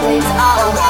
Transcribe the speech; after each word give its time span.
athletes 0.00 0.24
all 0.26 0.72
around. 0.72 0.89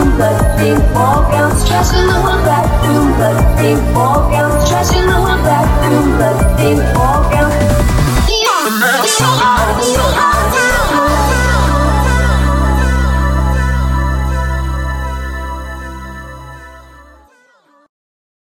room, 0.00 0.18
but 0.18 0.56
big 0.56 0.78
ball 0.94 1.22
ground, 1.28 1.66
trash 1.66 1.92
in 1.94 2.06
the 2.06 2.12
whole 2.12 2.42
bathroom, 2.44 3.12
but 3.18 3.56
big 3.56 3.78
ball 3.94 4.28
ground, 4.28 4.66
trash 4.66 4.92
in 4.96 5.06
the 5.06 5.12
whole 5.12 5.42
bathroom, 5.44 6.18
but 6.18 6.56
big 6.56 6.78
ball 6.94 7.28
ground. 7.28 7.52
Yeah. 8.28 9.59